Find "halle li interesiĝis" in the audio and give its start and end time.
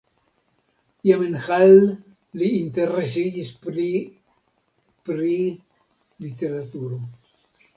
1.47-3.51